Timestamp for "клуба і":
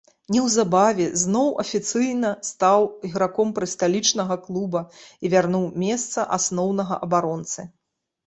4.47-5.33